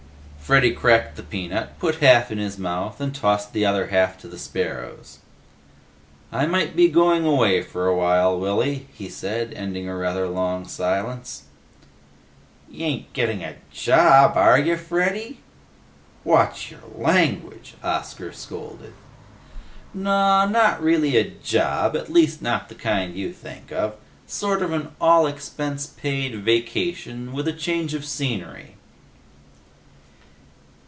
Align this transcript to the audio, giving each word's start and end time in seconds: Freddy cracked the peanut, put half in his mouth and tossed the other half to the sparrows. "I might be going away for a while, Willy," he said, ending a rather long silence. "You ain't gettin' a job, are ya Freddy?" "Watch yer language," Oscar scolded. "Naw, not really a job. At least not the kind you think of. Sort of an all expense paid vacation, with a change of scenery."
Freddy 0.51 0.73
cracked 0.73 1.15
the 1.15 1.23
peanut, 1.23 1.79
put 1.79 1.99
half 2.01 2.29
in 2.29 2.37
his 2.37 2.57
mouth 2.57 2.99
and 2.99 3.15
tossed 3.15 3.53
the 3.53 3.65
other 3.65 3.87
half 3.87 4.17
to 4.17 4.27
the 4.27 4.37
sparrows. 4.37 5.19
"I 6.29 6.45
might 6.45 6.75
be 6.75 6.89
going 6.89 7.23
away 7.23 7.61
for 7.61 7.87
a 7.87 7.95
while, 7.95 8.37
Willy," 8.37 8.89
he 8.93 9.07
said, 9.07 9.53
ending 9.55 9.87
a 9.87 9.95
rather 9.95 10.27
long 10.27 10.67
silence. 10.67 11.43
"You 12.69 12.83
ain't 12.85 13.13
gettin' 13.13 13.41
a 13.41 13.55
job, 13.71 14.35
are 14.35 14.59
ya 14.59 14.75
Freddy?" 14.75 15.39
"Watch 16.25 16.69
yer 16.69 16.81
language," 16.97 17.75
Oscar 17.81 18.33
scolded. 18.33 18.91
"Naw, 19.93 20.47
not 20.47 20.83
really 20.83 21.15
a 21.15 21.29
job. 21.29 21.95
At 21.95 22.11
least 22.11 22.41
not 22.41 22.67
the 22.67 22.75
kind 22.75 23.15
you 23.15 23.31
think 23.31 23.71
of. 23.71 23.93
Sort 24.27 24.61
of 24.61 24.73
an 24.73 24.91
all 24.99 25.27
expense 25.27 25.87
paid 25.87 26.43
vacation, 26.43 27.31
with 27.31 27.47
a 27.47 27.53
change 27.53 27.93
of 27.93 28.03
scenery." 28.03 28.75